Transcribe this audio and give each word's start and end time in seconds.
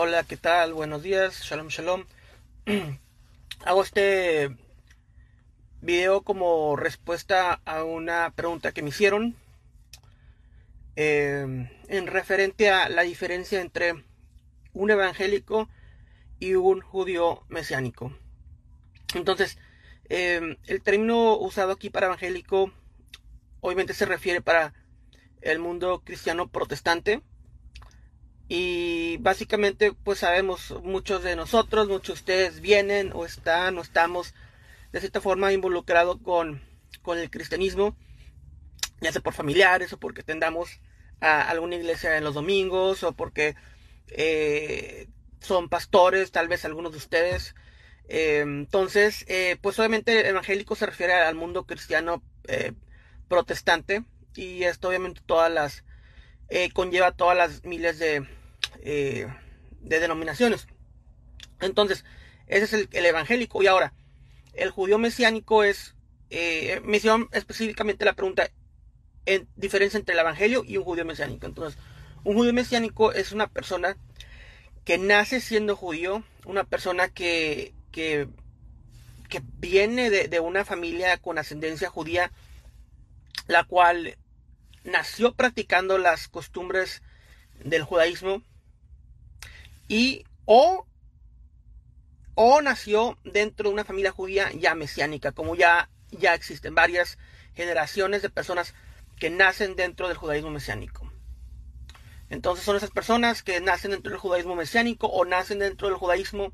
Hola, 0.00 0.22
¿qué 0.22 0.36
tal? 0.36 0.74
Buenos 0.74 1.02
días, 1.02 1.42
shalom, 1.42 1.66
shalom. 1.70 2.04
Hago 3.64 3.82
este 3.82 4.56
video 5.80 6.22
como 6.22 6.76
respuesta 6.76 7.60
a 7.64 7.82
una 7.82 8.30
pregunta 8.30 8.70
que 8.70 8.82
me 8.82 8.90
hicieron 8.90 9.34
eh, 10.94 11.68
en 11.88 12.06
referente 12.06 12.70
a 12.70 12.88
la 12.88 13.02
diferencia 13.02 13.60
entre 13.60 14.04
un 14.72 14.92
evangélico 14.92 15.68
y 16.38 16.54
un 16.54 16.80
judío 16.80 17.42
mesiánico. 17.48 18.16
Entonces, 19.16 19.58
eh, 20.08 20.58
el 20.68 20.80
término 20.80 21.36
usado 21.36 21.72
aquí 21.72 21.90
para 21.90 22.06
evangélico 22.06 22.72
obviamente 23.60 23.94
se 23.94 24.06
refiere 24.06 24.42
para 24.42 24.74
el 25.40 25.58
mundo 25.58 26.02
cristiano 26.04 26.46
protestante. 26.46 27.20
Y 28.48 29.18
básicamente, 29.18 29.92
pues 29.92 30.20
sabemos, 30.20 30.74
muchos 30.82 31.22
de 31.22 31.36
nosotros, 31.36 31.88
muchos 31.88 32.06
de 32.06 32.12
ustedes 32.14 32.60
vienen 32.60 33.12
o 33.14 33.26
están 33.26 33.76
o 33.78 33.82
estamos 33.82 34.34
de 34.92 35.00
cierta 35.00 35.20
forma 35.20 35.52
involucrados 35.52 36.18
con, 36.22 36.62
con 37.02 37.18
el 37.18 37.30
cristianismo, 37.30 37.94
ya 39.00 39.12
sea 39.12 39.20
por 39.20 39.34
familiares 39.34 39.92
o 39.92 39.98
porque 39.98 40.22
tendamos 40.22 40.80
a 41.20 41.42
alguna 41.42 41.76
iglesia 41.76 42.16
en 42.16 42.24
los 42.24 42.34
domingos 42.34 43.02
o 43.02 43.12
porque 43.12 43.54
eh, 44.08 45.08
son 45.40 45.68
pastores, 45.68 46.30
tal 46.32 46.48
vez 46.48 46.64
algunos 46.64 46.92
de 46.92 46.98
ustedes. 46.98 47.54
Eh, 48.08 48.40
entonces, 48.40 49.26
eh, 49.28 49.58
pues 49.60 49.78
obviamente 49.78 50.26
evangélico 50.26 50.74
se 50.74 50.86
refiere 50.86 51.12
al 51.12 51.34
mundo 51.34 51.66
cristiano 51.66 52.22
protestante 53.28 54.04
y 54.34 54.64
esto 54.64 54.88
obviamente 54.88 55.20
todas 55.26 55.52
las 55.52 55.84
eh, 56.48 56.70
conlleva 56.72 57.12
todas 57.12 57.36
las 57.36 57.64
miles 57.64 57.98
de, 57.98 58.26
eh, 58.82 59.28
de 59.80 60.00
denominaciones. 60.00 60.66
Entonces, 61.60 62.04
ese 62.46 62.64
es 62.64 62.88
el, 62.92 63.06
evangélico. 63.06 63.62
Y 63.62 63.66
ahora, 63.66 63.92
el 64.54 64.70
judío 64.70 64.98
mesiánico 64.98 65.64
es, 65.64 65.94
eh, 66.30 66.80
me 66.84 66.98
hicieron 66.98 67.28
específicamente 67.32 68.04
la 68.04 68.14
pregunta 68.14 68.50
en 69.26 69.48
diferencia 69.56 69.98
entre 69.98 70.14
el 70.14 70.20
evangelio 70.20 70.64
y 70.66 70.76
un 70.76 70.84
judío 70.84 71.04
mesiánico. 71.04 71.46
Entonces, 71.46 71.78
un 72.24 72.34
judío 72.34 72.52
mesiánico 72.52 73.12
es 73.12 73.32
una 73.32 73.46
persona 73.48 73.96
que 74.84 74.98
nace 74.98 75.40
siendo 75.40 75.76
judío, 75.76 76.24
una 76.46 76.64
persona 76.64 77.08
que, 77.08 77.74
que, 77.92 78.28
que 79.28 79.42
viene 79.58 80.08
de, 80.08 80.28
de 80.28 80.40
una 80.40 80.64
familia 80.64 81.18
con 81.18 81.38
ascendencia 81.38 81.90
judía, 81.90 82.32
la 83.46 83.64
cual 83.64 84.16
nació 84.84 85.34
practicando 85.34 85.98
las 85.98 86.28
costumbres 86.28 87.02
del 87.62 87.82
judaísmo 87.82 88.42
y 89.88 90.24
o, 90.44 90.86
o 92.34 92.62
nació 92.62 93.18
dentro 93.24 93.68
de 93.68 93.74
una 93.74 93.84
familia 93.84 94.12
judía 94.12 94.50
ya 94.52 94.74
mesiánica, 94.74 95.32
como 95.32 95.56
ya, 95.56 95.90
ya 96.10 96.34
existen 96.34 96.74
varias 96.74 97.18
generaciones 97.54 98.22
de 98.22 98.30
personas 98.30 98.74
que 99.18 99.30
nacen 99.30 99.74
dentro 99.74 100.08
del 100.08 100.16
judaísmo 100.16 100.50
mesiánico. 100.50 101.10
Entonces 102.30 102.64
son 102.64 102.76
esas 102.76 102.90
personas 102.90 103.42
que 103.42 103.60
nacen 103.60 103.90
dentro 103.90 104.10
del 104.10 104.20
judaísmo 104.20 104.54
mesiánico 104.54 105.06
o 105.08 105.24
nacen 105.24 105.58
dentro 105.58 105.88
del 105.88 105.96
judaísmo 105.96 106.52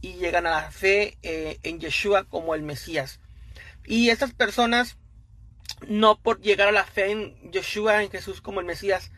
y 0.00 0.14
llegan 0.14 0.46
a 0.46 0.50
la 0.50 0.70
fe 0.70 1.18
eh, 1.22 1.58
en 1.64 1.80
Yeshua 1.80 2.24
como 2.24 2.54
el 2.54 2.62
Mesías. 2.62 3.20
Y 3.84 4.10
estas 4.10 4.32
personas 4.32 4.96
no 5.86 6.20
por 6.20 6.40
llegar 6.40 6.68
a 6.68 6.72
la 6.72 6.84
fe 6.84 7.10
en 7.10 7.50
Yeshua, 7.50 8.02
en 8.02 8.10
Jesús 8.10 8.40
como 8.40 8.60
el 8.60 8.66
Mesías, 8.66 9.10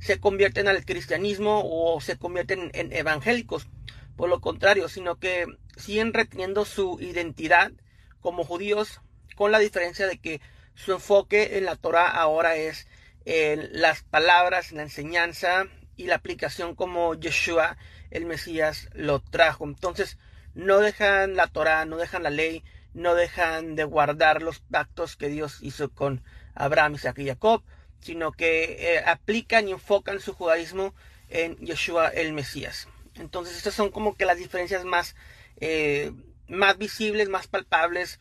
se 0.00 0.18
convierten 0.18 0.66
al 0.66 0.84
cristianismo 0.84 1.62
o 1.64 2.00
se 2.00 2.18
convierten 2.18 2.70
en 2.74 2.92
evangélicos. 2.92 3.68
Por 4.16 4.28
lo 4.28 4.40
contrario, 4.40 4.88
sino 4.88 5.16
que 5.18 5.46
siguen 5.76 6.12
reteniendo 6.12 6.64
su 6.64 6.98
identidad 7.00 7.72
como 8.20 8.44
judíos, 8.44 9.00
con 9.36 9.52
la 9.52 9.58
diferencia 9.58 10.06
de 10.06 10.18
que 10.18 10.40
su 10.74 10.92
enfoque 10.92 11.58
en 11.58 11.64
la 11.64 11.76
Torah 11.76 12.08
ahora 12.08 12.56
es 12.56 12.86
en 13.24 13.80
las 13.80 14.02
palabras, 14.02 14.70
en 14.70 14.78
la 14.78 14.82
enseñanza 14.84 15.66
y 15.96 16.06
la 16.06 16.16
aplicación 16.16 16.74
como 16.74 17.14
Yeshua, 17.14 17.76
el 18.10 18.26
Mesías, 18.26 18.88
lo 18.94 19.20
trajo. 19.20 19.64
Entonces, 19.64 20.18
no 20.54 20.78
dejan 20.78 21.36
la 21.36 21.46
Torah, 21.46 21.84
no 21.84 21.96
dejan 21.96 22.22
la 22.22 22.30
ley, 22.30 22.64
no 22.94 23.14
dejan 23.14 23.76
de 23.76 23.84
guardar 23.84 24.42
los 24.42 24.60
pactos 24.60 25.16
que 25.16 25.28
Dios 25.28 25.58
hizo 25.60 25.90
con 25.90 26.22
Abraham, 26.54 26.94
Isaac 26.94 27.18
y 27.18 27.26
Jacob, 27.26 27.62
sino 28.00 28.32
que 28.32 28.94
eh, 28.94 29.02
aplican 29.06 29.68
y 29.68 29.72
enfocan 29.72 30.20
su 30.20 30.34
judaísmo 30.34 30.94
en 31.28 31.56
Yeshua 31.58 32.08
el 32.08 32.32
Mesías. 32.32 32.88
Entonces 33.14 33.56
estas 33.56 33.74
son 33.74 33.90
como 33.90 34.16
que 34.16 34.24
las 34.24 34.38
diferencias 34.38 34.84
más, 34.84 35.14
eh, 35.60 36.12
más 36.48 36.78
visibles, 36.78 37.28
más 37.28 37.46
palpables 37.46 38.20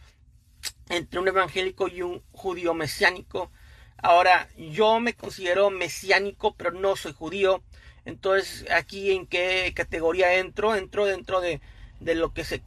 entre 0.90 1.20
un 1.20 1.28
evangélico 1.28 1.88
y 1.88 2.02
un 2.02 2.24
judío 2.32 2.74
mesiánico. 2.74 3.52
Ahora, 3.98 4.50
yo 4.58 5.00
me 5.00 5.14
considero 5.14 5.70
mesiánico, 5.70 6.56
pero 6.56 6.72
no 6.72 6.96
soy 6.96 7.14
judío. 7.14 7.64
Entonces, 8.06 8.66
aquí 8.72 9.12
en 9.12 9.28
qué 9.28 9.74
categoría 9.76 10.36
entro? 10.36 10.76
Entro 10.76 11.06
dentro 11.06 11.42
de 11.42 11.62
de 12.00 12.16
lo 12.16 12.34
que 12.34 12.44
se 12.44 12.62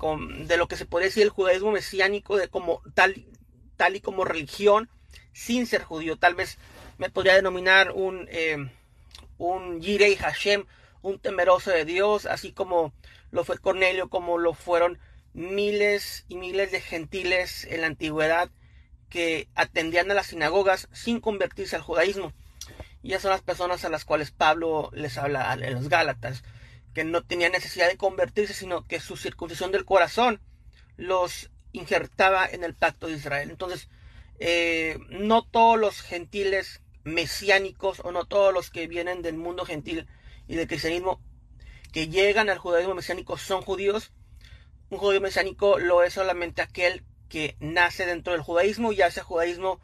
de 0.47 0.57
lo 0.57 0.69
que 0.69 0.77
se 0.77 0.87
puede 0.87 1.07
decir 1.07 1.23
el 1.23 1.31
judaísmo 1.31 1.73
mesiánico 1.73 2.37
de 2.37 2.49
como 2.49 2.83
tal 2.95 3.27
tal 3.77 3.97
y 3.97 4.01
como 4.01 4.25
religión 4.25 4.91
sin 5.33 5.67
ser 5.67 5.83
judío 5.83 6.17
tal 6.17 6.35
vez 6.35 6.59
me 6.99 7.11
podría 7.11 7.35
denominar 7.35 7.93
un 7.93 8.29
eh, 8.31 8.57
un 9.39 9.83
Hashem 9.83 10.65
un 11.03 11.19
temeroso 11.19 11.71
de 11.71 11.85
Dios 11.85 12.27
así 12.27 12.53
como 12.53 12.93
lo 13.31 13.45
fue 13.45 13.59
Cornelio 13.59 14.09
como 14.09 14.39
lo 14.39 14.55
fueron 14.55 14.99
miles 15.33 16.25
y 16.29 16.37
miles 16.37 16.71
de 16.71 16.81
gentiles 16.81 17.65
en 17.65 17.81
la 17.81 17.87
antigüedad 17.87 18.51
que 19.09 19.49
atendían 19.55 20.11
a 20.11 20.15
las 20.15 20.29
sinagogas 20.29 20.89
sin 20.93 21.21
convertirse 21.21 21.77
al 21.77 21.83
judaísmo 21.83 22.33
y 23.03 23.11
esas 23.11 23.23
son 23.23 23.31
las 23.33 23.43
personas 23.43 23.85
a 23.85 23.89
las 23.89 24.05
cuales 24.05 24.31
Pablo 24.31 24.91
les 24.93 25.19
habla 25.19 25.53
en 25.55 25.75
los 25.75 25.89
Gálatas 25.89 26.45
que 26.95 27.05
no 27.05 27.23
tenían 27.23 27.53
necesidad 27.53 27.89
de 27.89 27.97
convertirse, 27.97 28.55
sino 28.55 28.87
que 28.87 29.01
su 29.01 29.17
circuncisión 29.17 29.73
del 29.73 29.85
corazón 29.85 30.41
los 30.97 31.51
injertaba 31.73 32.47
en 32.47 32.65
el 32.65 32.75
pacto 32.75 33.07
de 33.07 33.15
Israel. 33.15 33.51
Entonces, 33.51 33.89
eh, 34.45 34.99
no 35.09 35.45
todos 35.45 35.79
los 35.79 36.01
gentiles 36.01 36.83
mesiánicos 37.05 38.01
o 38.01 38.11
no 38.11 38.25
todos 38.25 38.53
los 38.53 38.71
que 38.71 38.89
vienen 38.89 39.23
del 39.23 39.37
mundo 39.37 39.65
gentil 39.65 40.09
y 40.49 40.57
del 40.57 40.67
cristianismo 40.67 41.21
que 41.93 42.09
llegan 42.09 42.51
al 42.51 42.59
judaísmo 42.59 42.95
mesiánico 42.95 43.39
son 43.39 43.63
judíos. 43.63 44.13
Un 44.91 44.99
judío 44.99 45.21
mesiánico 45.21 45.79
lo 45.79 46.03
es 46.03 46.15
solamente 46.15 46.61
aquel 46.61 47.05
que 47.29 47.57
nace 47.61 48.05
dentro 48.05 48.33
del 48.33 48.43
judaísmo, 48.43 48.93
ya 48.93 49.11
sea 49.11 49.23
judaísmo 49.23 49.81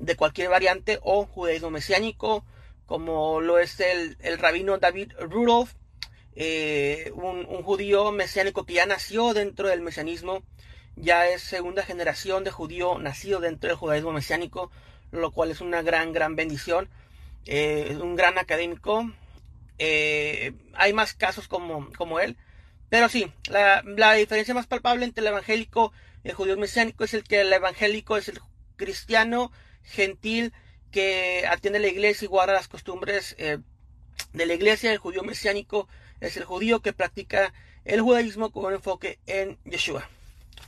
de 0.00 0.16
cualquier 0.16 0.48
variante 0.48 0.98
o 1.02 1.24
judaísmo 1.24 1.70
mesiánico, 1.70 2.44
como 2.86 3.40
lo 3.40 3.58
es 3.60 3.78
el, 3.78 4.16
el 4.20 4.38
rabino 4.38 4.78
David 4.78 5.12
Rudolph, 5.20 5.74
eh, 6.34 7.12
un, 7.14 7.44
judío 7.62 8.10
mesiánico 8.10 8.64
que 8.64 8.74
ya 8.74 8.86
nació 8.86 9.32
dentro 9.32 9.68
del 9.68 9.80
mesianismo, 9.80 10.42
ya 10.96 11.28
es 11.28 11.42
segunda 11.42 11.82
generación 11.82 12.44
de 12.44 12.50
judío 12.50 12.98
nacido 12.98 13.40
dentro 13.40 13.68
del 13.68 13.76
judaísmo 13.76 14.12
mesiánico, 14.12 14.70
lo 15.10 15.30
cual 15.30 15.50
es 15.50 15.60
una 15.60 15.82
gran, 15.82 16.12
gran 16.12 16.36
bendición. 16.36 16.88
Eh, 17.46 17.98
un 18.00 18.14
gran 18.14 18.38
académico. 18.38 19.10
Eh, 19.78 20.52
hay 20.74 20.92
más 20.92 21.14
casos 21.14 21.48
como, 21.48 21.90
como 21.96 22.20
él. 22.20 22.36
Pero 22.88 23.08
sí, 23.08 23.32
la, 23.50 23.82
la, 23.84 24.12
diferencia 24.14 24.54
más 24.54 24.66
palpable 24.66 25.04
entre 25.04 25.22
el 25.22 25.28
evangélico 25.28 25.92
y 26.24 26.28
el 26.28 26.34
judío 26.34 26.56
mesiánico 26.56 27.04
es 27.04 27.14
el 27.14 27.24
que 27.24 27.40
el 27.40 27.52
evangélico 27.52 28.16
es 28.16 28.28
el 28.28 28.38
cristiano 28.76 29.50
gentil 29.82 30.52
que 30.90 31.46
atiende 31.48 31.78
la 31.78 31.88
iglesia 31.88 32.26
y 32.26 32.28
guarda 32.28 32.52
las 32.52 32.68
costumbres 32.68 33.34
de 33.38 34.46
la 34.46 34.54
iglesia. 34.54 34.92
El 34.92 34.98
judío 34.98 35.22
mesiánico 35.22 35.88
es 36.20 36.36
el 36.36 36.44
judío 36.44 36.80
que 36.80 36.92
practica 36.92 37.54
el 37.84 38.02
judaísmo 38.02 38.52
con 38.52 38.66
un 38.66 38.74
enfoque 38.74 39.18
en 39.26 39.58
Yeshua. 39.64 40.08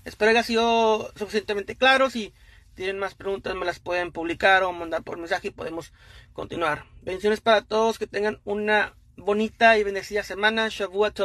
Espero 0.05 0.33
que 0.33 0.39
haya 0.39 0.47
sido 0.47 1.12
suficientemente 1.17 1.77
claro. 1.77 2.11
Si 2.11 2.33
tienen 2.75 2.99
más 2.99 3.15
preguntas 3.15 3.55
me 3.55 3.65
las 3.65 3.79
pueden 3.79 4.12
publicar 4.12 4.62
o 4.65 4.73
mandar 4.73 5.03
por 5.03 5.19
mensaje 5.19 5.49
y 5.49 5.53
podemos 5.53 5.93
continuar. 6.33 6.85
Bendiciones 7.03 7.41
para 7.41 7.62
todos, 7.62 7.99
que 7.99 8.06
tengan 8.06 8.41
una 8.45 8.95
bonita 9.17 9.79
y 9.79 9.85
bendecida 9.85 10.23
semana. 10.23 10.69
Shavuot. 10.69 11.21